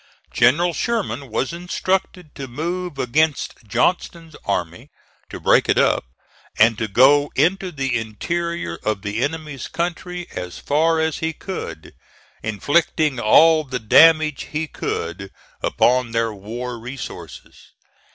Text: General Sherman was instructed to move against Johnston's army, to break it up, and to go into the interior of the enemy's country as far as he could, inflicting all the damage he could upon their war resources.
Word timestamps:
General 0.33 0.73
Sherman 0.73 1.29
was 1.29 1.53
instructed 1.53 2.33
to 2.33 2.47
move 2.47 2.97
against 2.97 3.57
Johnston's 3.67 4.35
army, 4.45 4.89
to 5.29 5.39
break 5.39 5.69
it 5.69 5.77
up, 5.77 6.05
and 6.57 6.75
to 6.79 6.87
go 6.87 7.31
into 7.35 7.71
the 7.71 7.95
interior 7.99 8.79
of 8.83 9.03
the 9.03 9.21
enemy's 9.23 9.67
country 9.67 10.25
as 10.31 10.57
far 10.57 10.99
as 10.99 11.19
he 11.19 11.33
could, 11.33 11.93
inflicting 12.41 13.19
all 13.19 13.63
the 13.63 13.77
damage 13.77 14.45
he 14.45 14.65
could 14.65 15.29
upon 15.61 16.13
their 16.13 16.33
war 16.33 16.79
resources. 16.79 17.73